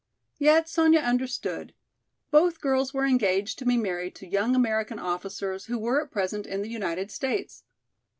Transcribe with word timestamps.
Yet 0.39 0.67
Sonya 0.67 1.01
understood; 1.01 1.75
both 2.31 2.59
girls 2.59 2.91
were 2.91 3.05
engaged 3.05 3.59
to 3.59 3.65
be 3.65 3.77
married 3.77 4.15
to 4.15 4.27
young 4.27 4.55
American 4.55 4.97
officers 4.97 5.65
who 5.65 5.77
were 5.77 6.01
at 6.03 6.09
present 6.09 6.47
in 6.47 6.63
the 6.63 6.69
United 6.69 7.11
States. 7.11 7.63